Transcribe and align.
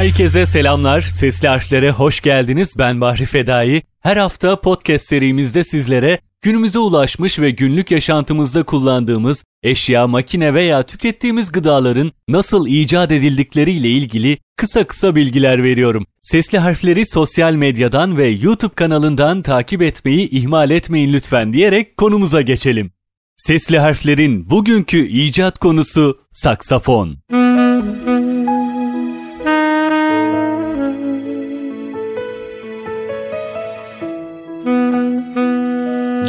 Herkese 0.00 0.46
selamlar. 0.46 1.00
Sesli 1.00 1.48
harflere 1.48 1.90
hoş 1.90 2.20
geldiniz. 2.20 2.74
Ben 2.78 3.00
Bahri 3.00 3.24
Fedai. 3.26 3.82
Her 4.00 4.16
hafta 4.16 4.60
podcast 4.60 5.06
serimizde 5.06 5.64
sizlere 5.64 6.18
günümüze 6.42 6.78
ulaşmış 6.78 7.38
ve 7.38 7.50
günlük 7.50 7.90
yaşantımızda 7.90 8.62
kullandığımız 8.62 9.44
eşya, 9.62 10.06
makine 10.06 10.54
veya 10.54 10.82
tükettiğimiz 10.82 11.52
gıdaların 11.52 12.12
nasıl 12.28 12.66
icat 12.66 13.12
edildikleriyle 13.12 13.88
ilgili 13.88 14.38
kısa 14.56 14.84
kısa 14.84 15.16
bilgiler 15.16 15.62
veriyorum. 15.62 16.06
Sesli 16.22 16.58
harfleri 16.58 17.06
sosyal 17.06 17.54
medyadan 17.54 18.18
ve 18.18 18.28
YouTube 18.28 18.74
kanalından 18.74 19.42
takip 19.42 19.82
etmeyi 19.82 20.28
ihmal 20.30 20.70
etmeyin 20.70 21.12
lütfen 21.12 21.52
diyerek 21.52 21.96
konumuza 21.96 22.40
geçelim. 22.40 22.92
Sesli 23.36 23.78
harflerin 23.78 24.50
bugünkü 24.50 25.06
icat 25.06 25.58
konusu 25.58 26.18
saksafon. 26.32 27.16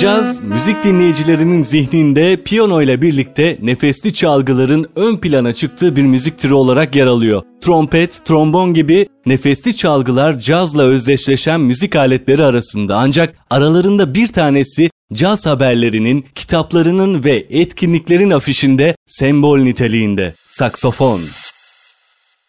Caz, 0.01 0.43
müzik 0.43 0.83
dinleyicilerinin 0.83 1.63
zihninde 1.63 2.43
piyano 2.43 2.81
ile 2.81 3.01
birlikte 3.01 3.57
nefesli 3.61 4.13
çalgıların 4.13 4.85
ön 4.95 5.17
plana 5.17 5.53
çıktığı 5.53 5.95
bir 5.95 6.03
müzik 6.03 6.39
türü 6.39 6.53
olarak 6.53 6.95
yer 6.95 7.07
alıyor. 7.07 7.41
Trompet, 7.61 8.21
trombon 8.25 8.73
gibi 8.73 9.07
nefesli 9.25 9.75
çalgılar 9.75 10.39
cazla 10.39 10.83
özdeşleşen 10.83 11.61
müzik 11.61 11.95
aletleri 11.95 12.43
arasında 12.43 12.97
ancak 12.97 13.35
aralarında 13.49 14.13
bir 14.13 14.27
tanesi 14.27 14.89
caz 15.13 15.45
haberlerinin, 15.45 16.25
kitaplarının 16.35 17.23
ve 17.23 17.45
etkinliklerin 17.49 18.29
afişinde 18.29 18.95
sembol 19.07 19.59
niteliğinde. 19.59 20.33
Saksofon. 20.47 21.21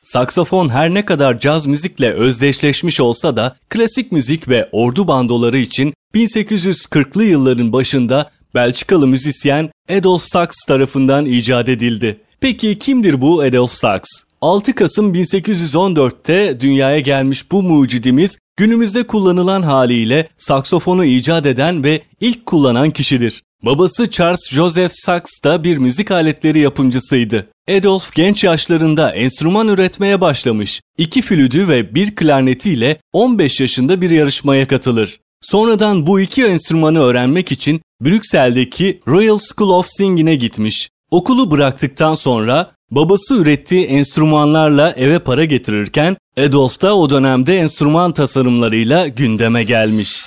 Saksofon 0.02 0.68
her 0.68 0.94
ne 0.94 1.04
kadar 1.04 1.40
caz 1.40 1.66
müzikle 1.66 2.12
özdeşleşmiş 2.12 3.00
olsa 3.00 3.36
da 3.36 3.56
klasik 3.68 4.12
müzik 4.12 4.48
ve 4.48 4.68
ordu 4.72 5.08
bandoları 5.08 5.58
için 5.58 5.94
1840'lı 6.14 7.24
yılların 7.24 7.72
başında 7.72 8.30
Belçikalı 8.54 9.06
müzisyen 9.06 9.70
Adolf 9.90 10.22
Sax 10.22 10.48
tarafından 10.68 11.26
icat 11.26 11.68
edildi. 11.68 12.20
Peki 12.40 12.78
kimdir 12.78 13.20
bu 13.20 13.40
Adolf 13.40 13.72
Sax? 13.72 14.02
6 14.40 14.74
Kasım 14.74 15.14
1814'te 15.14 16.60
dünyaya 16.60 17.00
gelmiş 17.00 17.50
bu 17.52 17.62
mucidimiz 17.62 18.38
günümüzde 18.56 19.06
kullanılan 19.06 19.62
haliyle 19.62 20.28
saksofonu 20.36 21.04
icat 21.04 21.46
eden 21.46 21.84
ve 21.84 22.02
ilk 22.20 22.46
kullanan 22.46 22.90
kişidir. 22.90 23.42
Babası 23.62 24.10
Charles 24.10 24.50
Joseph 24.50 24.92
Sax 24.94 25.22
da 25.44 25.64
bir 25.64 25.76
müzik 25.76 26.10
aletleri 26.10 26.58
yapımcısıydı. 26.58 27.46
Adolf 27.70 28.12
genç 28.12 28.44
yaşlarında 28.44 29.10
enstrüman 29.10 29.68
üretmeye 29.68 30.20
başlamış. 30.20 30.80
İki 30.98 31.22
flütü 31.22 31.68
ve 31.68 31.94
bir 31.94 32.16
klarnetiyle 32.16 32.96
15 33.12 33.60
yaşında 33.60 34.00
bir 34.00 34.10
yarışmaya 34.10 34.66
katılır. 34.66 35.20
Sonradan 35.40 36.06
bu 36.06 36.20
iki 36.20 36.44
enstrümanı 36.44 37.00
öğrenmek 37.00 37.52
için 37.52 37.82
Brüksel'deki 38.00 39.00
Royal 39.08 39.38
School 39.38 39.70
of 39.70 39.86
Singing'e 39.88 40.34
gitmiş. 40.34 40.88
Okulu 41.10 41.50
bıraktıktan 41.50 42.14
sonra 42.14 42.74
babası 42.90 43.34
ürettiği 43.34 43.86
enstrümanlarla 43.86 44.90
eve 44.90 45.18
para 45.18 45.44
getirirken 45.44 46.16
Adolf 46.38 46.82
da 46.82 46.96
o 46.96 47.10
dönemde 47.10 47.58
enstrüman 47.58 48.12
tasarımlarıyla 48.12 49.08
gündeme 49.08 49.64
gelmiş. 49.64 50.22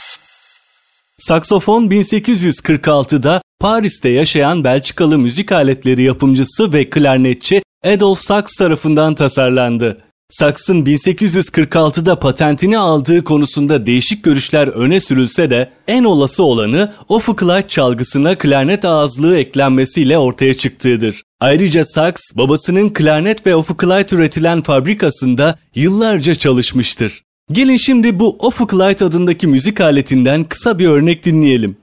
Saksofon 1.17 1.87
1846'da 1.87 3.41
Paris'te 3.65 4.09
yaşayan 4.09 4.63
Belçikalı 4.63 5.17
müzik 5.19 5.51
aletleri 5.51 6.03
yapımcısı 6.03 6.73
ve 6.73 6.89
klarnetçi 6.89 7.63
Adolf 7.85 8.21
Sax 8.21 8.55
tarafından 8.55 9.15
tasarlandı. 9.15 9.97
Sax'ın 10.29 10.85
1846'da 10.85 12.19
patentini 12.19 12.77
aldığı 12.77 13.23
konusunda 13.23 13.85
değişik 13.85 14.23
görüşler 14.23 14.67
öne 14.67 14.99
sürülse 14.99 15.49
de 15.49 15.69
en 15.87 16.03
olası 16.03 16.43
olanı 16.43 16.93
Offuclide 17.09 17.67
çalgısına 17.67 18.37
klarnet 18.37 18.85
ağızlığı 18.85 19.37
eklenmesiyle 19.37 20.17
ortaya 20.17 20.57
çıktığıdır. 20.57 21.23
Ayrıca 21.39 21.85
Sax, 21.85 22.15
babasının 22.35 22.89
klarnet 22.89 23.47
ve 23.47 23.55
Offuclide 23.55 24.15
üretilen 24.15 24.61
fabrikasında 24.61 25.57
yıllarca 25.75 26.35
çalışmıştır. 26.35 27.23
Gelin 27.51 27.77
şimdi 27.77 28.19
bu 28.19 28.37
Offuclide 28.39 29.05
adındaki 29.05 29.47
müzik 29.47 29.81
aletinden 29.81 30.43
kısa 30.43 30.79
bir 30.79 30.87
örnek 30.87 31.25
dinleyelim. 31.25 31.77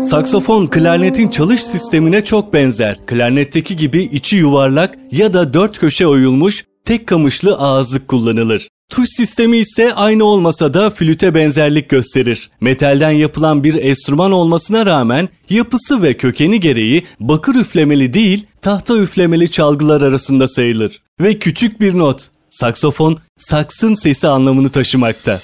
Saksofon 0.00 0.66
klarnetin 0.66 1.28
çalış 1.28 1.64
sistemine 1.64 2.24
çok 2.24 2.54
benzer. 2.54 2.98
Klarnetteki 3.06 3.76
gibi 3.76 4.02
içi 4.02 4.36
yuvarlak 4.36 4.98
ya 5.10 5.32
da 5.32 5.54
dört 5.54 5.78
köşe 5.78 6.06
oyulmuş 6.06 6.64
tek 6.84 7.06
kamışlı 7.06 7.56
ağızlık 7.56 8.08
kullanılır. 8.08 8.68
Tuş 8.90 9.08
sistemi 9.08 9.56
ise 9.56 9.94
aynı 9.94 10.24
olmasa 10.24 10.74
da 10.74 10.90
flüte 10.90 11.34
benzerlik 11.34 11.88
gösterir. 11.88 12.50
Metalden 12.60 13.10
yapılan 13.10 13.64
bir 13.64 13.74
enstrüman 13.74 14.32
olmasına 14.32 14.86
rağmen 14.86 15.28
yapısı 15.50 16.02
ve 16.02 16.16
kökeni 16.16 16.60
gereği 16.60 17.04
bakır 17.20 17.54
üflemeli 17.54 18.14
değil 18.14 18.46
tahta 18.62 18.96
üflemeli 18.98 19.50
çalgılar 19.50 20.02
arasında 20.02 20.48
sayılır. 20.48 21.02
Ve 21.20 21.38
küçük 21.38 21.80
bir 21.80 21.98
not. 21.98 22.28
Saksofon 22.50 23.18
saksın 23.36 23.94
sesi 23.94 24.28
anlamını 24.28 24.70
taşımakta. 24.70 25.40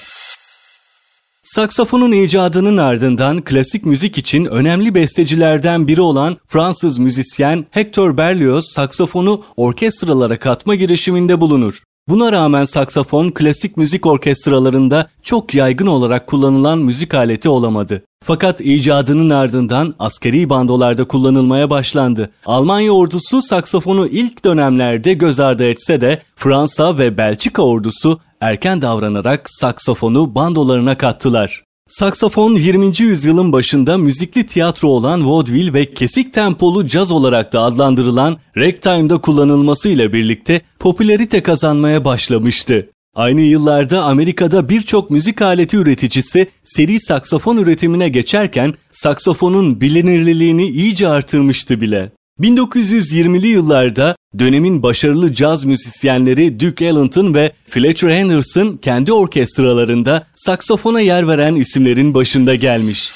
Saksafonun 1.47 2.11
icadının 2.11 2.77
ardından 2.77 3.41
klasik 3.41 3.85
müzik 3.85 4.17
için 4.17 4.45
önemli 4.45 4.95
bestecilerden 4.95 5.87
biri 5.87 6.01
olan 6.01 6.37
Fransız 6.47 6.97
müzisyen 6.97 7.65
Hector 7.71 8.17
Berlioz 8.17 8.65
saksafonu 8.65 9.43
orkestralara 9.57 10.39
katma 10.39 10.75
girişiminde 10.75 11.41
bulunur. 11.41 11.83
Buna 12.09 12.31
rağmen 12.31 12.65
saksafon 12.65 13.31
klasik 13.31 13.77
müzik 13.77 14.05
orkestralarında 14.05 15.07
çok 15.23 15.55
yaygın 15.55 15.87
olarak 15.87 16.27
kullanılan 16.27 16.79
müzik 16.79 17.13
aleti 17.13 17.49
olamadı. 17.49 18.03
Fakat 18.23 18.61
icadının 18.61 19.29
ardından 19.29 19.93
askeri 19.99 20.49
bandolarda 20.49 21.07
kullanılmaya 21.07 21.69
başlandı. 21.69 22.31
Almanya 22.45 22.91
ordusu 22.91 23.41
saksafonu 23.41 24.07
ilk 24.07 24.45
dönemlerde 24.45 25.13
göz 25.13 25.39
ardı 25.39 25.69
etse 25.69 26.01
de 26.01 26.21
Fransa 26.35 26.97
ve 26.97 27.17
Belçika 27.17 27.61
ordusu 27.61 28.19
erken 28.41 28.81
davranarak 28.81 29.49
saksafonu 29.49 30.35
bandolarına 30.35 30.97
kattılar. 30.97 31.63
Saksafon 31.87 32.55
20. 32.55 32.93
yüzyılın 32.99 33.51
başında 33.51 33.97
müzikli 33.97 34.45
tiyatro 34.45 34.87
olan 34.87 35.29
vaudeville 35.29 35.73
ve 35.73 35.93
kesik 35.93 36.33
tempolu 36.33 36.87
caz 36.87 37.11
olarak 37.11 37.53
da 37.53 37.61
adlandırılan 37.61 38.37
ragtime'da 38.57 39.17
kullanılması 39.17 39.89
ile 39.89 40.13
birlikte 40.13 40.61
popülerite 40.79 41.43
kazanmaya 41.43 42.05
başlamıştı. 42.05 42.89
Aynı 43.15 43.41
yıllarda 43.41 44.03
Amerika'da 44.03 44.69
birçok 44.69 45.09
müzik 45.11 45.41
aleti 45.41 45.77
üreticisi 45.77 46.47
seri 46.63 46.99
saksafon 46.99 47.57
üretimine 47.57 48.09
geçerken 48.09 48.73
saksafonun 48.91 49.81
bilinirliliğini 49.81 50.67
iyice 50.67 51.07
artırmıştı 51.07 51.81
bile. 51.81 52.11
1920'li 52.39 53.47
yıllarda 53.47 54.15
dönemin 54.39 54.83
başarılı 54.83 55.33
caz 55.33 55.63
müzisyenleri 55.63 56.59
Duke 56.59 56.85
Ellington 56.85 57.33
ve 57.33 57.51
Fletcher 57.69 58.09
Henderson 58.09 58.73
kendi 58.73 59.13
orkestralarında 59.13 60.25
saksafona 60.35 61.01
yer 61.01 61.27
veren 61.27 61.55
isimlerin 61.55 62.13
başında 62.13 62.55
gelmiş. 62.55 63.11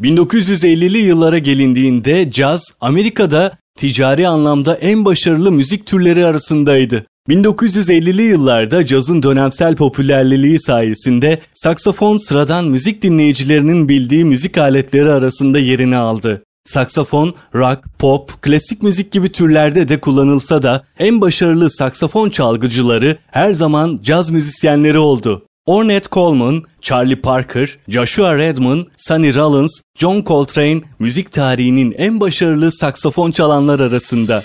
1950'li 0.00 0.98
yıllara 0.98 1.38
gelindiğinde 1.38 2.30
caz 2.30 2.74
Amerika'da 2.80 3.52
ticari 3.78 4.28
anlamda 4.28 4.74
en 4.74 5.04
başarılı 5.04 5.52
müzik 5.52 5.86
türleri 5.86 6.24
arasındaydı. 6.24 7.06
1950'li 7.28 8.22
yıllarda 8.22 8.86
cazın 8.86 9.22
dönemsel 9.22 9.76
popülerliği 9.76 10.60
sayesinde 10.60 11.40
saksafon 11.54 12.16
sıradan 12.16 12.64
müzik 12.64 13.02
dinleyicilerinin 13.02 13.88
bildiği 13.88 14.24
müzik 14.24 14.58
aletleri 14.58 15.10
arasında 15.10 15.58
yerini 15.58 15.96
aldı. 15.96 16.42
Saksafon, 16.68 17.34
rock, 17.54 17.78
pop, 17.98 18.42
klasik 18.42 18.82
müzik 18.82 19.12
gibi 19.12 19.32
türlerde 19.32 19.88
de 19.88 20.00
kullanılsa 20.00 20.62
da 20.62 20.82
en 20.98 21.20
başarılı 21.20 21.70
saksafon 21.70 22.30
çalgıcıları 22.30 23.16
her 23.26 23.52
zaman 23.52 24.00
caz 24.02 24.30
müzisyenleri 24.30 24.98
oldu. 24.98 25.44
Ornette 25.66 26.08
Coleman, 26.12 26.62
Charlie 26.82 27.20
Parker, 27.20 27.78
Joshua 27.88 28.36
Redman, 28.36 28.86
Sonny 28.96 29.34
Rollins, 29.34 29.80
John 29.98 30.24
Coltrane 30.24 30.80
müzik 30.98 31.32
tarihinin 31.32 31.94
en 31.98 32.20
başarılı 32.20 32.72
saksafon 32.72 33.30
çalanlar 33.30 33.80
arasında. 33.80 34.42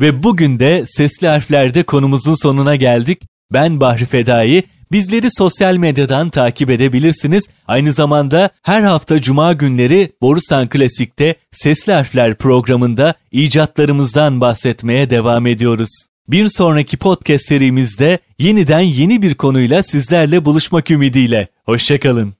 Ve 0.00 0.22
bugün 0.22 0.60
de 0.60 0.84
sesli 0.86 1.26
harflerde 1.26 1.82
konumuzun 1.82 2.34
sonuna 2.34 2.76
geldik. 2.76 3.22
Ben 3.52 3.80
Bahri 3.80 4.06
Fedai. 4.06 4.64
Bizleri 4.92 5.28
sosyal 5.30 5.76
medyadan 5.76 6.30
takip 6.30 6.70
edebilirsiniz. 6.70 7.48
Aynı 7.66 7.92
zamanda 7.92 8.50
her 8.62 8.82
hafta 8.82 9.22
cuma 9.22 9.52
günleri 9.52 10.12
Borusan 10.22 10.68
Klasik'te 10.68 11.34
Sesli 11.52 11.92
Harfler 11.92 12.34
programında 12.34 13.14
icatlarımızdan 13.32 14.40
bahsetmeye 14.40 15.10
devam 15.10 15.46
ediyoruz. 15.46 16.06
Bir 16.28 16.48
sonraki 16.48 16.96
podcast 16.96 17.44
serimizde 17.44 18.18
yeniden 18.38 18.80
yeni 18.80 19.22
bir 19.22 19.34
konuyla 19.34 19.82
sizlerle 19.82 20.44
buluşmak 20.44 20.90
ümidiyle. 20.90 21.48
Hoşçakalın. 21.64 22.37